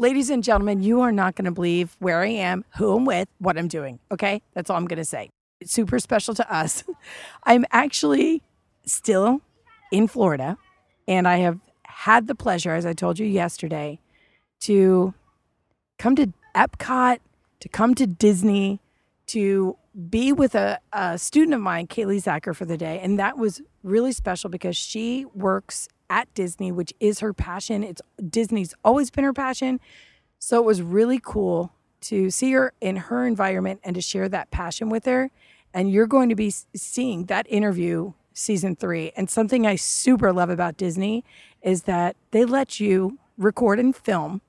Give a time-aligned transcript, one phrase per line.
[0.00, 3.28] Ladies and gentlemen, you are not going to believe where I am, who I'm with,
[3.36, 3.98] what I'm doing.
[4.10, 4.40] Okay.
[4.54, 5.28] That's all I'm going to say.
[5.60, 6.84] It's super special to us.
[7.44, 8.42] I'm actually
[8.86, 9.42] still
[9.92, 10.56] in Florida,
[11.06, 14.00] and I have had the pleasure, as I told you yesterday,
[14.60, 15.12] to
[15.98, 17.18] come to Epcot,
[17.60, 18.80] to come to Disney,
[19.26, 19.76] to
[20.08, 23.00] be with a, a student of mine, Kaylee Zacher, for the day.
[23.02, 27.82] And that was really special because she works at Disney, which is her passion.
[27.82, 29.80] It's Disney's always been her passion.
[30.38, 31.72] So it was really cool
[32.02, 35.30] to see her in her environment and to share that passion with her.
[35.72, 39.12] And you're going to be seeing that interview season three.
[39.16, 41.24] And something I super love about Disney
[41.62, 44.40] is that they let you record and film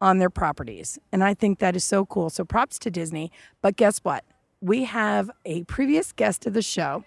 [0.00, 0.98] on their properties.
[1.12, 2.30] And I think that is so cool.
[2.30, 3.30] So props to Disney.
[3.60, 4.24] But guess what?
[4.60, 7.04] We have a previous guest of the show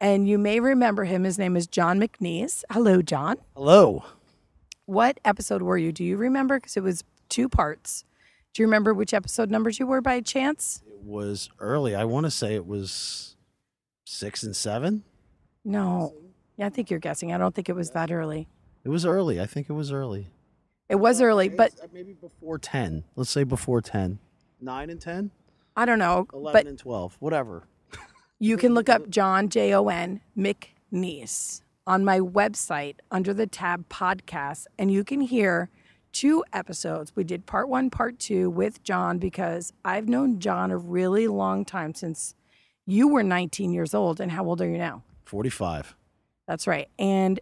[0.00, 1.24] and you may remember him.
[1.24, 2.64] His name is Jon McNiece.
[2.70, 3.36] Hello, Jon.
[3.54, 4.04] Hello.
[4.84, 5.92] What episode were you?
[5.92, 6.58] Do you remember?
[6.58, 8.04] Because it was two parts.
[8.52, 10.82] Do you remember which episode numbers you were by chance?
[10.86, 11.94] It was early.
[11.94, 13.36] I want to say it was
[14.04, 15.02] six and seven.
[15.64, 16.14] No.
[16.56, 17.32] Yeah, I think you're guessing.
[17.32, 18.48] I don't think it was that early.
[18.84, 19.40] It was early.
[19.40, 20.28] I think it was early.
[20.88, 23.02] It was early, but uh, maybe before 10.
[23.16, 24.20] Let's say before 10.
[24.60, 25.32] 9 and 10?
[25.76, 26.26] I don't know.
[26.32, 27.16] 11 but and 12.
[27.18, 27.64] Whatever.
[28.38, 33.88] You can look up Jon, J O N, McNiece on my website under the tab
[33.88, 35.70] podcast, and you can hear
[36.12, 37.12] two episodes.
[37.14, 41.64] We did part one, part two with Jon because I've known Jon a really long
[41.64, 42.34] time since
[42.84, 44.20] you were 19 years old.
[44.20, 45.02] And how old are you now?
[45.24, 45.94] 45.
[46.46, 46.88] That's right.
[46.98, 47.38] And,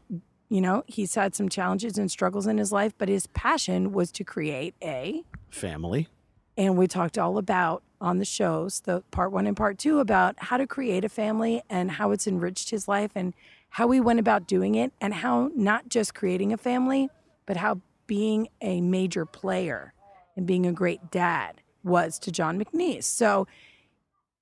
[0.49, 4.10] you know, he's had some challenges and struggles in his life, but his passion was
[4.12, 6.09] to create a family.
[6.56, 10.34] And we talked all about on the shows, the part one and part two, about
[10.38, 13.34] how to create a family and how it's enriched his life and
[13.71, 17.09] how he went about doing it and how not just creating a family,
[17.47, 19.94] but how being a major player
[20.37, 23.04] and being a great dad was to Jon McNiece.
[23.04, 23.47] So,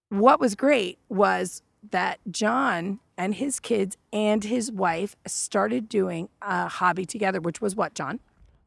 [0.08, 6.68] what was great was that Jon and his kids and his wife started doing a
[6.68, 8.20] hobby together, which was what, John?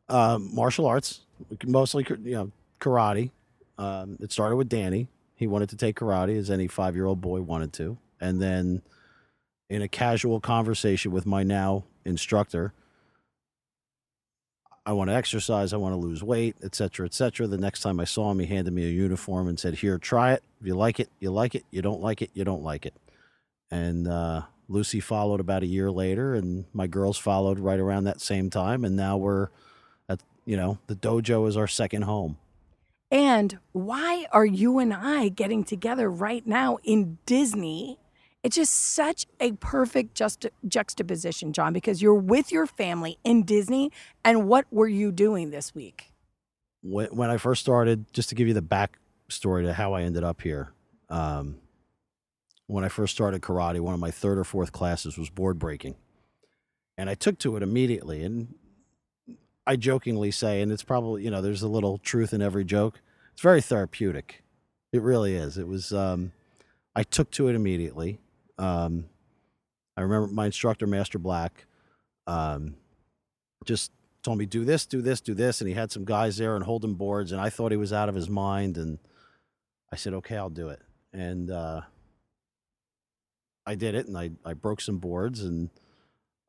[0.09, 1.21] Uh, martial arts,
[1.65, 3.31] mostly you know karate.
[3.77, 5.07] Um, it started with Danny.
[5.35, 7.97] He wanted to take karate, as any five year old boy wanted to.
[8.21, 8.81] And then,
[9.69, 12.73] in a casual conversation with my now instructor,
[14.85, 17.47] I want to exercise, I want to lose weight, et cetera, et cetera.
[17.47, 20.33] The next time I saw him, he handed me a uniform and said, Here, try
[20.33, 20.43] it.
[20.61, 21.65] If you like it, you like it.
[21.71, 22.93] You don't like it, you don't like it.
[23.71, 28.21] And uh, Lucy followed about a year later, and my girls followed right around that
[28.21, 28.85] same time.
[28.85, 29.49] And now we're
[30.07, 32.37] at, you know, the dojo is our second home.
[33.15, 37.97] And why are you and I getting together right now in Disney?
[38.43, 40.21] It's just such a perfect
[40.67, 43.89] juxtaposition, Jon, because you're with your family in Disney.
[44.25, 46.11] And what were you doing this week?
[46.83, 50.41] When I first started, just to give you the backstory to how I ended up
[50.41, 50.73] here,
[51.07, 51.59] um,
[52.67, 55.95] when I first started karate, one of my third or fourth classes was board breaking.
[56.97, 58.23] And I took to it immediately.
[58.23, 58.55] And
[59.65, 62.99] I jokingly say, and it's probably, you know, there's a little truth in every joke.
[63.35, 64.43] It's very therapeutic.
[64.93, 65.57] It really is.
[65.57, 66.31] It was, um,
[66.95, 68.21] I took to it immediately.
[68.57, 69.07] Um,
[69.97, 71.65] I remember my instructor, Master Black,
[72.27, 72.77] um,
[73.65, 73.91] just
[74.23, 75.59] told me, do this, do this, do this.
[75.59, 77.33] And he had some guys there and holding boards.
[77.33, 78.77] And I thought he was out of his mind.
[78.77, 78.99] And
[79.91, 80.81] I said, okay, I'll do it.
[81.11, 81.81] And, uh,
[83.65, 85.69] I did it and I, I broke some boards and,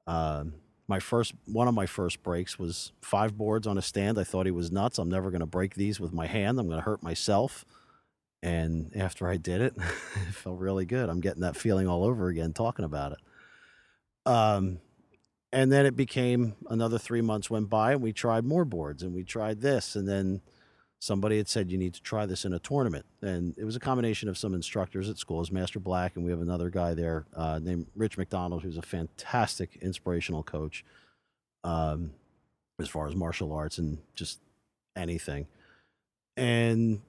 [0.06, 0.54] um,
[0.88, 4.18] my first one of my first breaks was five boards on a stand.
[4.18, 4.98] I thought he was nuts.
[4.98, 6.58] I'm never going to break these with my hand.
[6.58, 7.64] I'm going to hurt myself.
[8.42, 11.08] And after I did it, it felt really good.
[11.08, 13.18] I'm getting that feeling all over again talking about it.
[14.30, 14.80] Um,
[15.52, 19.14] and then it became another three months went by, and we tried more boards, and
[19.14, 20.42] we tried this, and then
[21.00, 23.80] somebody had said you need to try this in a tournament and it was a
[23.80, 27.26] combination of some instructors at school as master black and we have another guy there
[27.36, 30.84] uh, named rich mcdonald who's a fantastic inspirational coach
[31.64, 32.12] um,
[32.80, 34.40] as far as martial arts and just
[34.96, 35.46] anything
[36.36, 37.00] and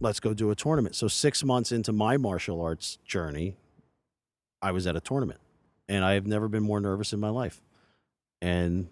[0.00, 0.94] let's go do a tournament.
[0.94, 3.56] So six months into my martial arts journey,
[4.62, 5.40] I was at a tournament,
[5.88, 7.60] and I have never been more nervous in my life.
[8.40, 8.88] And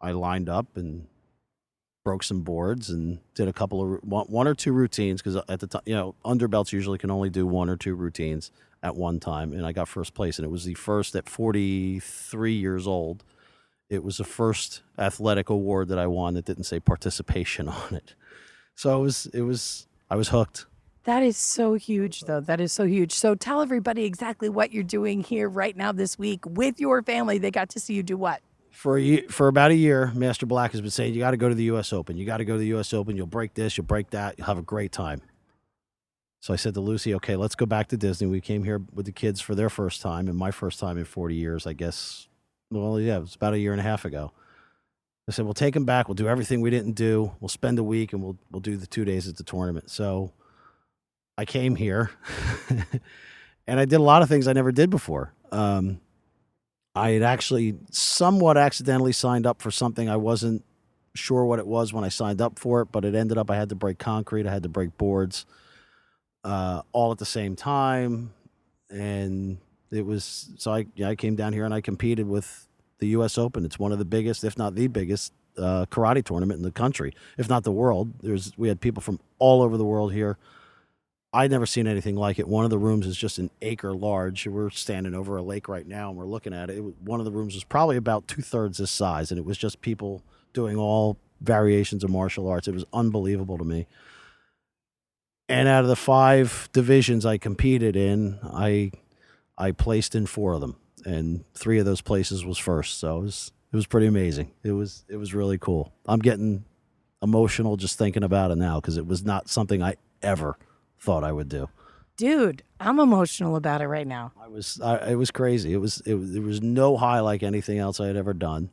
[0.00, 1.06] I lined up and
[2.08, 5.66] broke some boards and did a couple of one, or two routines because at the
[5.66, 8.50] time, you know, underbelts usually can only do one or two routines
[8.82, 12.54] at one time, and I got first place, and it was the first at 43
[12.54, 13.24] years old.
[13.90, 18.14] It was the first athletic award that I won that didn't say participation on it.
[18.74, 20.64] So it was it was I was hooked.
[21.04, 22.40] That is so huge, though.
[22.40, 23.12] That is so huge.
[23.12, 27.36] So tell everybody exactly what you're doing here right now this week with your family.
[27.36, 28.40] They got to see you do what?
[28.78, 31.36] For a year, for about a year, Master Black has been saying you got to
[31.36, 31.92] go to the U.S.
[31.92, 32.16] Open.
[32.16, 32.94] You got to go to the U.S.
[32.94, 33.16] Open.
[33.16, 33.76] You'll break this.
[33.76, 34.38] You'll break that.
[34.38, 35.20] You'll have a great time.
[36.40, 38.28] So I said to Lucy, okay, let's go back to Disney.
[38.28, 41.06] We came here with the kids for their first time and my first time in
[41.06, 42.28] 40 years, I guess.
[42.70, 44.30] Well, yeah, it was about a year and a half ago.
[45.28, 46.06] I said, we'll take them back.
[46.06, 47.32] We'll do everything we didn't do.
[47.40, 49.90] We'll spend a week and we'll, we'll do the two days at the tournament.
[49.90, 50.32] So
[51.36, 52.12] I came here
[53.66, 55.34] and I did a lot of things I never did before.
[55.50, 56.00] Um,
[56.94, 60.64] I had actually somewhat accidentally signed up for something I wasn't
[61.14, 63.56] sure what it was when I signed up for it, but it ended up I
[63.56, 65.46] had to break concrete, I had to break boards
[66.44, 68.32] uh, all at the same time,
[68.90, 69.58] and
[69.90, 72.66] it was so I I came down here and I competed with
[72.98, 73.38] the U.S.
[73.38, 73.64] Open.
[73.64, 77.14] It's one of the biggest, if not the biggest, uh, karate tournament in the country,
[77.36, 78.12] if not the world.
[78.22, 80.38] There's we had people from all over the world here.
[81.32, 82.48] I'd never seen anything like it.
[82.48, 84.46] One of the rooms is just an acre large.
[84.46, 86.78] We're standing over a lake right now and we're looking at it.
[86.78, 89.58] it one of the rooms was probably about two thirds this size, and it was
[89.58, 90.22] just people
[90.54, 92.66] doing all variations of martial arts.
[92.66, 93.86] It was unbelievable to me.
[95.50, 98.92] And out of the five divisions I competed in, I
[99.56, 102.98] I placed in four of them, and three of those places was first.
[102.98, 104.50] So it was it was pretty amazing.
[104.62, 105.92] It was it was really cool.
[106.06, 106.64] I'm getting
[107.22, 110.56] emotional just thinking about it now because it was not something I ever
[110.98, 111.68] thought I would do.
[112.16, 114.32] Dude, I'm emotional about it right now.
[114.40, 115.72] I was I, it was crazy.
[115.72, 118.70] It was it, there was no high like anything else I had ever done.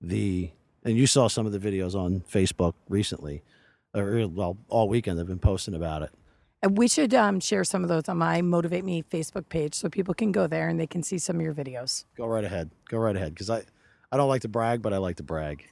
[0.00, 0.50] The
[0.84, 3.42] and you saw some of the videos on Facebook recently
[3.94, 6.10] or well, all weekend they've been posting about it.
[6.62, 9.88] And we should um, share some of those on my Motivate Me Facebook page so
[9.88, 12.04] people can go there and they can see some of your videos.
[12.16, 12.70] Go right ahead.
[12.88, 13.32] Go right ahead.
[13.32, 13.62] Because I,
[14.10, 15.64] I don't like to brag, but I like to brag.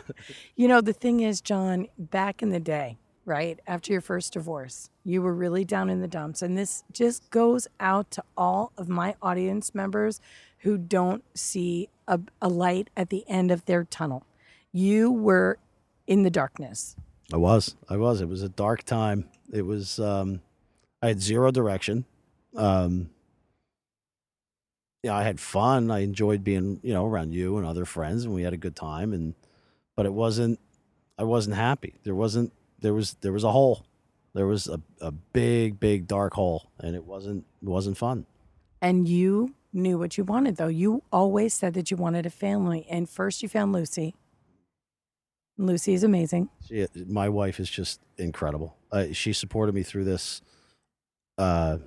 [0.56, 4.90] you know, the thing is, Jon, back in the day, right after your first divorce,
[5.04, 6.42] you were really down in the dumps.
[6.42, 10.20] And this just goes out to all of my audience members
[10.58, 14.26] who don't see a, a light at the end of their tunnel.
[14.72, 15.58] You were
[16.06, 16.96] in the darkness
[17.32, 17.74] I was.
[17.88, 18.20] I was.
[18.20, 19.28] It was a dark time.
[19.52, 19.98] It was.
[19.98, 20.40] Um,
[21.02, 22.04] I had zero direction.
[22.54, 23.10] Um,
[25.02, 25.90] yeah, I had fun.
[25.90, 28.76] I enjoyed being, you know, around you and other friends, and we had a good
[28.76, 29.12] time.
[29.12, 29.34] And
[29.96, 30.60] but it wasn't.
[31.18, 31.94] I wasn't happy.
[32.04, 32.52] There wasn't.
[32.84, 33.14] There was.
[33.22, 33.86] There was a hole.
[34.34, 37.44] There was a, a big, big dark hole, and it wasn't.
[37.62, 38.26] It wasn't fun.
[38.80, 40.68] And you knew what you wanted, though.
[40.68, 44.14] You always said that you wanted a family, and first you found Lucy
[45.56, 46.48] Lucy is amazing.
[46.66, 48.76] She, my wife is just incredible.
[48.90, 50.42] Uh, she supported me through this,
[51.38, 51.78] uh,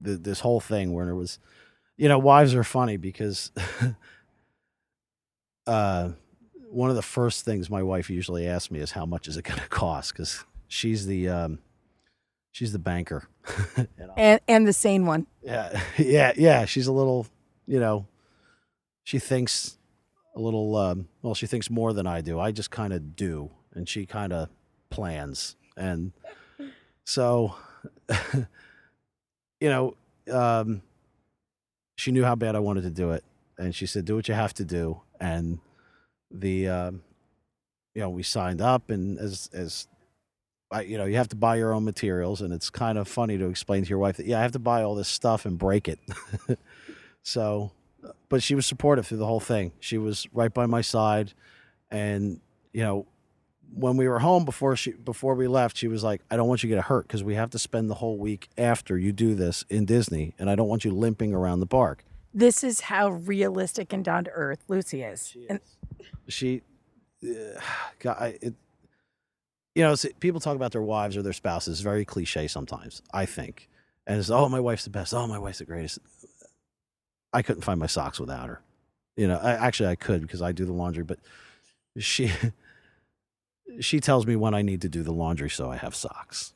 [0.00, 1.38] the, this whole thing where it was,
[1.96, 3.52] you know, wives are funny because,
[5.66, 6.10] uh,
[6.76, 9.44] one of the first things my wife usually asks me is how much is it
[9.44, 10.12] going to cost?
[10.12, 11.58] Because she's the um,
[12.52, 13.28] she's the banker.
[14.16, 15.26] And and the sane one.
[15.42, 16.64] Yeah, yeah, yeah.
[16.64, 17.26] She's a little,
[17.66, 18.06] you know,
[19.04, 19.76] she thinks
[20.34, 22.40] a little um, well she thinks more than i do.
[22.40, 24.48] I just kind of do and she kind of
[24.90, 25.56] plans.
[25.76, 26.12] And
[27.04, 27.54] so
[29.60, 29.96] you know
[30.30, 30.82] um,
[31.96, 33.24] she knew how bad i wanted to do it
[33.58, 35.58] and she said do what you have to do and
[36.30, 37.02] the um,
[37.94, 39.88] you know we signed up and as as
[40.70, 43.38] I, you know you have to buy your own materials and it's kind of funny
[43.38, 45.56] to explain to your wife that yeah i have to buy all this stuff and
[45.56, 46.00] break it
[47.22, 47.70] so
[48.28, 49.72] but she was supportive through the whole thing.
[49.80, 51.32] She was right by my side,
[51.90, 52.40] and
[52.72, 53.06] you know,
[53.74, 56.62] when we were home before she before we left, she was like, "I don't want
[56.62, 59.34] you to get hurt because we have to spend the whole week after you do
[59.34, 62.04] this in Disney, and I don't want you limping around the park."
[62.36, 65.26] This is how realistic and down to earth Lucy is.
[65.26, 65.46] She, is.
[65.48, 65.60] And-
[66.28, 66.62] she
[67.24, 67.58] uh,
[67.98, 68.54] God, it,
[69.74, 71.80] you know, people talk about their wives or their spouses.
[71.80, 73.70] Very cliche sometimes, I think.
[74.06, 75.14] And it's, oh, my wife's the best.
[75.14, 75.98] Oh, my wife's the greatest.
[77.32, 78.60] I couldn't find my socks without her.
[79.16, 81.18] You know, I, actually I could because I do the laundry, but
[81.98, 82.30] she
[83.80, 86.52] she tells me when I need to do the laundry so I have socks.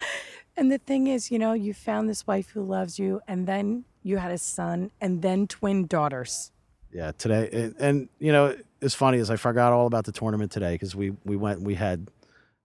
[0.54, 3.86] And the thing is, you know, you found this wife who loves you, and then
[4.02, 6.50] you had a son, and then twin daughters.
[6.92, 10.52] Yeah, today, and, and you know, it's funny as I forgot all about the tournament
[10.52, 12.08] today because we we went, we had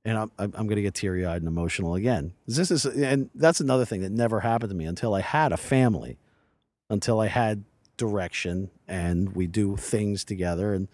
[0.08, 2.34] and I'm I'm to get teary eyed and emotional again.
[2.48, 5.58] This is and that's another thing that never happened to me until I had a
[5.58, 6.18] family,
[6.90, 7.66] until I had
[7.98, 10.74] direction, and we do things together.
[10.74, 10.88] And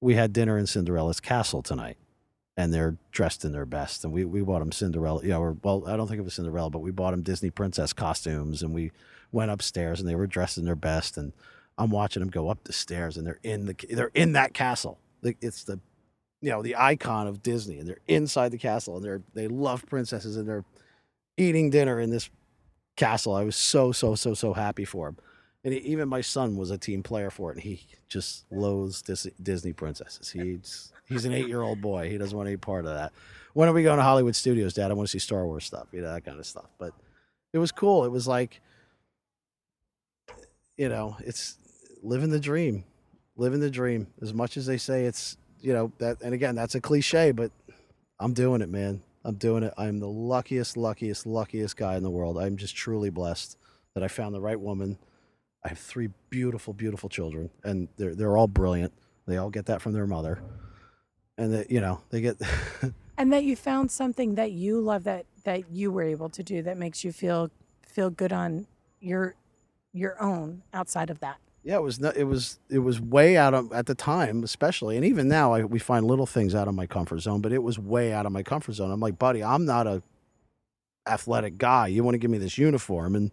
[0.00, 1.96] we had dinner in Cinderella's castle tonight,
[2.56, 4.04] and they're dressed in their best.
[4.04, 6.70] And we we bought them Cinderella, yeah, or well, I don't think it was Cinderella,
[6.70, 8.92] but we bought them Disney princess costumes, and we
[9.32, 11.32] went upstairs, and they were dressed in their best, and
[11.78, 14.98] I'm watching them go up the stairs, and they're in the they're in that castle.
[15.22, 15.80] It's the
[16.42, 19.86] you know the icon of Disney, and they're inside the castle, and they're they love
[19.86, 20.64] princesses, and they're
[21.36, 22.28] eating dinner in this
[22.96, 23.34] castle.
[23.34, 25.16] I was so so so so happy for them,
[25.64, 29.02] and he, even my son was a team player for it, and he just loathes
[29.42, 30.30] Disney princesses.
[30.30, 32.10] He's he's an eight year old boy.
[32.10, 33.12] He doesn't want any part of that.
[33.52, 34.90] When are we going to Hollywood Studios, Dad?
[34.90, 36.68] I want to see Star Wars stuff, you know that kind of stuff.
[36.78, 36.92] But
[37.52, 38.04] it was cool.
[38.04, 38.60] It was like,
[40.76, 41.56] you know, it's
[42.02, 42.84] living the dream,
[43.36, 44.06] living the dream.
[44.22, 47.50] As much as they say it's you know that and again that's a cliche but
[48.18, 52.10] i'm doing it man i'm doing it i'm the luckiest luckiest luckiest guy in the
[52.10, 53.56] world i'm just truly blessed
[53.94, 54.98] that i found the right woman
[55.64, 58.92] i have three beautiful beautiful children and they're they're all brilliant
[59.26, 60.42] they all get that from their mother
[61.38, 62.36] and that you know they get
[63.18, 66.62] and that you found something that you love that that you were able to do
[66.62, 67.50] that makes you feel
[67.82, 68.66] feel good on
[69.00, 69.34] your
[69.92, 73.70] your own outside of that yeah, it was it was it was way out of
[73.72, 76.86] at the time, especially, and even now, I, we find little things out of my
[76.86, 77.42] comfort zone.
[77.42, 78.90] But it was way out of my comfort zone.
[78.90, 80.02] I'm like, buddy, I'm not a
[81.06, 81.88] athletic guy.
[81.88, 83.14] You want to give me this uniform?
[83.14, 83.30] And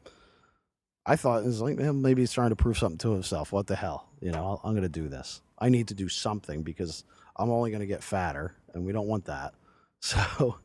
[1.10, 3.54] I thought it was like, maybe he's trying to prove something to himself.
[3.54, 4.10] What the hell?
[4.20, 5.42] You know, I'm going to do this.
[5.58, 7.06] I need to do something because
[7.38, 9.54] I'm only going to get fatter, and we don't want that.
[10.00, 10.58] So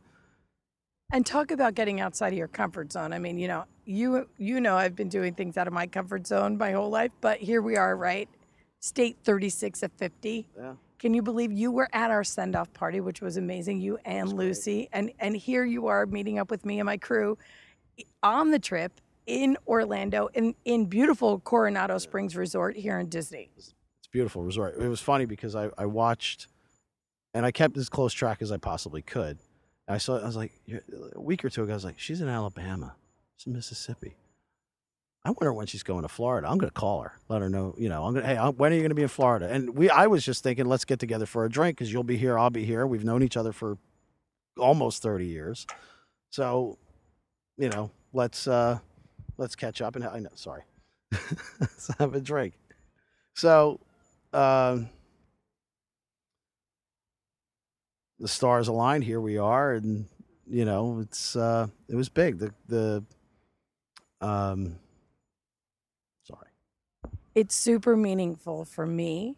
[1.12, 3.12] and talk about getting outside of your comfort zone.
[3.12, 6.26] I mean, you know, you you know I've been doing things out of my comfort
[6.26, 8.28] zone my whole life, but here we are, right?
[8.80, 10.48] State 36 of 50.
[10.56, 10.72] Yeah.
[10.98, 14.88] Can you believe you were at our send-off party, which was amazing, you and Lucy,
[14.92, 17.36] and and here you are meeting up with me and my crew
[18.22, 23.50] on the trip in Orlando in in beautiful Coronado Springs Resort here in Disney.
[23.56, 23.74] It's
[24.10, 24.76] beautiful resort.
[24.78, 26.48] It was funny because I I watched
[27.34, 29.38] and I kept as close track as I possibly could
[29.88, 30.18] I saw.
[30.18, 30.52] I was like,
[31.14, 32.94] a week or two ago, I was like, she's in Alabama,
[33.36, 34.16] she's in Mississippi.
[35.24, 36.48] I wonder when she's going to Florida.
[36.48, 37.76] I'm going to call her, let her know.
[37.78, 38.24] You know, I'm going.
[38.24, 39.48] to Hey, when are you going to be in Florida?
[39.48, 42.16] And we, I was just thinking, let's get together for a drink because you'll be
[42.16, 42.86] here, I'll be here.
[42.86, 43.78] We've known each other for
[44.58, 45.66] almost 30 years,
[46.30, 46.78] so
[47.56, 48.78] you know, let's uh
[49.36, 50.30] let's catch up and I know.
[50.34, 50.62] Sorry,
[51.60, 52.54] let's have a drink.
[53.34, 53.80] So.
[54.32, 54.88] Um,
[58.22, 59.04] the stars aligned.
[59.04, 60.06] Here we are, and
[60.46, 62.38] you know, it's uh, it was big.
[62.38, 63.04] The the
[64.20, 64.76] um,
[66.22, 66.48] sorry,
[67.34, 69.36] it's super meaningful for me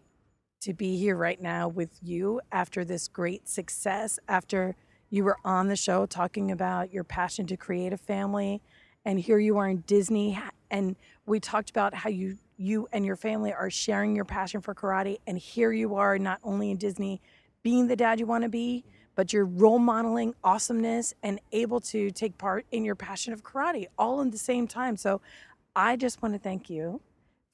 [0.60, 4.18] to be here right now with you after this great success.
[4.28, 4.76] After
[5.08, 8.60] you were on the show talking about your passion to create a family,
[9.04, 10.38] and here you are in Disney,
[10.70, 10.96] and
[11.26, 15.18] we talked about how you you and your family are sharing your passion for karate,
[15.26, 17.20] and here you are not only in Disney
[17.62, 18.84] being the dad you want to be,
[19.14, 23.87] but you're role modeling awesomeness and able to take part in your passion of karate
[23.99, 24.96] all in the same time.
[24.96, 25.20] So
[25.75, 27.00] I just want to thank you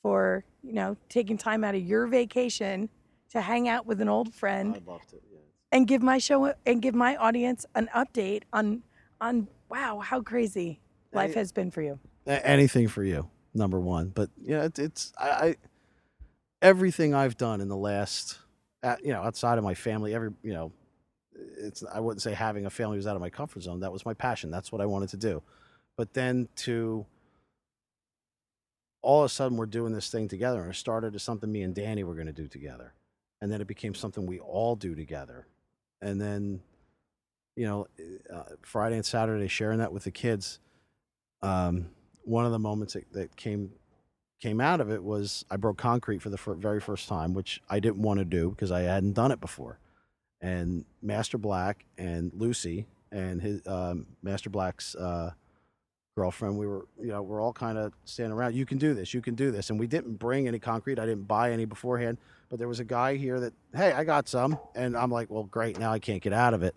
[0.02, 2.88] for, you know, taking time out of your vacation
[3.30, 4.74] to hang out with an old friend.
[4.76, 5.38] I'd love to, yeah.
[5.72, 8.82] And give my show and give my audience an update on
[9.20, 10.80] on wow, how crazy
[11.12, 11.98] life has been for you.
[12.26, 14.08] Anything for you, number one.
[14.08, 15.56] But yeah, it, it's I, I
[16.62, 18.38] everything I've done in the last
[19.02, 20.72] you know, outside of my family, every, you know,
[21.58, 23.80] it's, I wouldn't say having a family was out of my comfort zone.
[23.80, 24.50] That was my passion.
[24.50, 25.42] That's what I wanted to do.
[25.96, 27.06] But then to
[29.02, 30.62] all of a sudden, we're doing this thing together.
[30.62, 32.94] And it started as something me and Danny were going to do together.
[33.40, 35.46] And then it became something we all do together.
[36.02, 36.60] And then,
[37.56, 37.86] you know,
[38.32, 40.58] uh, Friday and Saturday, sharing that with the kids.
[41.42, 41.90] Um,
[42.24, 43.70] one of the moments that, that came
[44.40, 47.78] came out of it was I broke concrete for the very first time, which I
[47.78, 49.78] didn't want to do because I hadn't done it before.
[50.40, 55.32] And Master Black and Lucy and his um, Master Black's uh,
[56.16, 58.54] girlfriend, we were, you know, we're all kind of standing around.
[58.54, 59.12] You can do this.
[59.12, 59.68] You can do this.
[59.68, 60.98] And we didn't bring any concrete.
[60.98, 62.18] I didn't buy any beforehand.
[62.48, 64.58] But there was a guy here that, hey, I got some.
[64.74, 65.78] And I'm like, well, great.
[65.78, 66.74] Now I can't get out of it.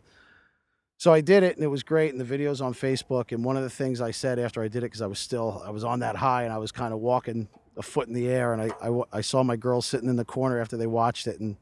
[1.03, 2.11] So I did it and it was great.
[2.11, 3.33] And the video's on Facebook.
[3.33, 5.61] And one of the things I said after I did it, because I was still,
[5.65, 8.29] I was on that high and I was kind of walking a foot in the
[8.29, 8.53] air.
[8.53, 11.41] And I, I, I saw my girls sitting in the corner after they watched it.
[11.41, 11.57] And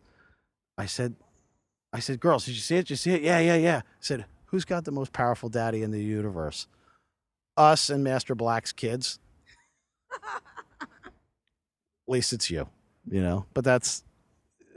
[0.78, 1.16] I said,
[1.92, 2.82] I said, girls, did you see it?
[2.82, 3.24] Did you see it?
[3.24, 3.78] Yeah, yeah, yeah.
[3.78, 6.68] I said, who's got the most powerful daddy in the universe?
[7.58, 9.18] Us and Master Black's kids.
[10.82, 10.88] At
[12.08, 12.70] least it's you,
[13.10, 13.48] you know.
[13.56, 14.04] But that's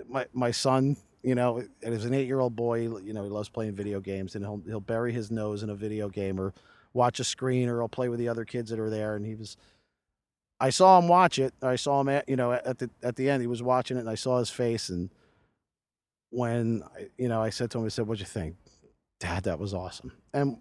[0.09, 3.99] my my son you know, as an eight-year-old boy, you know, he loves playing video
[3.99, 6.53] games, and he'll he'll bury his nose in a video game or
[6.93, 9.17] watch a screen, or he'll play with the other kids that are there.
[9.17, 9.57] And he was,
[10.61, 11.55] I saw him watch it.
[11.63, 14.01] I saw him at you know at the at the end, he was watching it,
[14.01, 14.91] and I saw his face.
[14.91, 15.09] And
[16.29, 16.85] when
[17.17, 18.57] you know, I said to him, I said, "What'd you think,
[19.19, 19.45] Dad?
[19.45, 20.59] That was awesome." And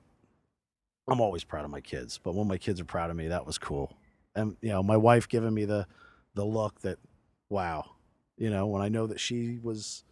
[1.10, 3.46] I'm always proud of my kids, but when my kids are proud of me, that
[3.46, 3.92] was cool.
[4.34, 5.88] And you know, my wife giving me the
[6.36, 7.00] the look that,
[7.50, 7.92] wow,
[8.38, 10.06] you know, when I know that she was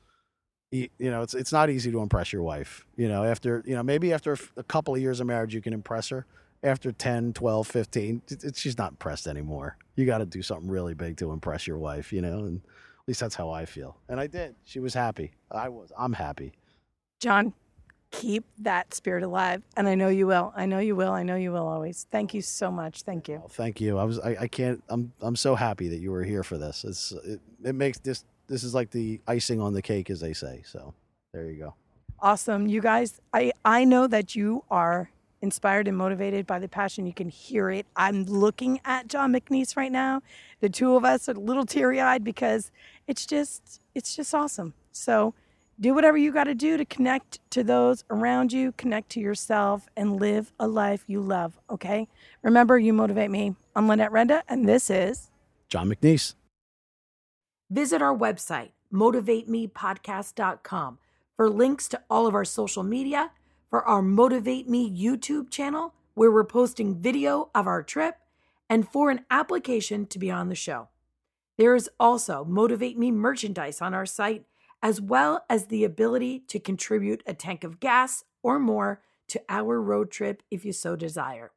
[0.71, 2.85] you know, it's it's not easy to impress your wife.
[2.95, 5.73] You know, after, you know, maybe after a couple of years of marriage you can
[5.73, 6.25] impress her.
[6.63, 8.21] After 10, 12, 15,
[8.53, 9.77] she's not impressed anymore.
[9.95, 13.07] You got to do something really big to impress your wife, you know, and at
[13.07, 13.97] least that's how I feel.
[14.07, 14.53] And I did.
[14.63, 15.31] She was happy.
[15.49, 15.91] I was.
[15.97, 16.53] I'm happy.
[17.19, 17.53] Jon,
[18.11, 20.53] keep that spirit alive, and I know you will.
[20.55, 21.11] I know you will.
[21.11, 22.05] I know you will always.
[22.11, 23.01] Thank you so much.
[23.01, 23.41] Thank you.
[23.43, 23.97] Oh, thank you.
[23.97, 24.19] I was.
[24.19, 24.83] I, I can't.
[24.87, 25.11] I'm.
[25.21, 26.83] I'm so happy that you were here for this.
[26.83, 27.11] It's.
[27.11, 30.61] It, it makes this this is like the icing on the cake, as they say.
[30.65, 30.93] So
[31.33, 31.73] there you go.
[32.19, 33.19] Awesome, you guys.
[33.33, 35.09] I I know that you are
[35.41, 37.07] inspired and motivated by the passion.
[37.07, 37.87] You can hear it.
[37.95, 40.21] I'm looking at Jon McNiece right now.
[40.59, 42.71] The two of us are a little teary eyed because
[43.07, 44.73] it's just it's just awesome.
[44.91, 45.33] So
[45.79, 49.87] do whatever you got to do to connect to those around you, connect to yourself,
[49.95, 51.57] and live a life you love.
[51.69, 52.07] Okay.
[52.43, 53.55] Remember, you motivate me.
[53.75, 55.31] I'm Lynette Renda, and this is
[55.69, 56.35] Jon McNiece.
[57.71, 60.99] Visit our website, motivatemepodcast.com,
[61.37, 63.31] for links to all of our social media,
[63.69, 68.17] for our Motivate Me YouTube channel, where we're posting video of our trip,
[68.69, 70.89] and for an application to be on the show.
[71.57, 74.43] There is also Motivate Me merchandise on our site,
[74.83, 78.99] as well as the ability to contribute a tank of gas or more
[79.29, 81.53] to our road trip if you so desire.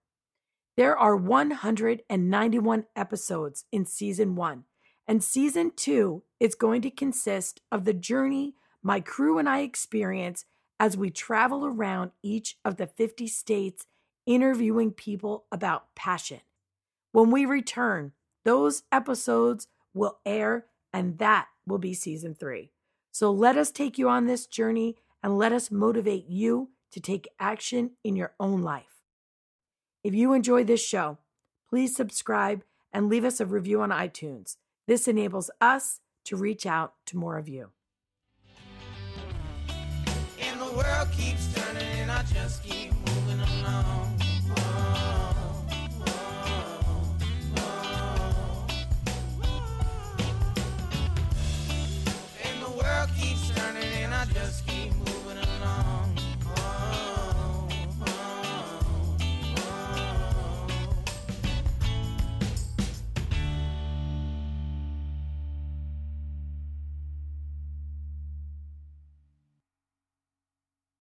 [0.76, 4.64] There are 191 episodes in season one
[5.06, 10.44] and season two is going to consist of the journey my crew and I experience
[10.78, 13.86] as we travel around each of the 50 states
[14.26, 16.40] interviewing people about passion.
[17.12, 18.12] When we return,
[18.44, 22.72] those episodes will air, and that will be season three.
[23.10, 27.28] So let us take you on this journey and let us motivate you to take
[27.40, 29.02] action in your own life.
[30.02, 31.18] If you enjoy this show,
[31.70, 34.56] please subscribe and leave us a review on iTunes.
[34.86, 37.70] This enables us to reach out to more of you.
[40.38, 44.20] And the world keeps turning, and I just keep moving along.